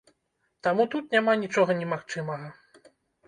[0.67, 2.47] Таму тут няма нічога немагчымага.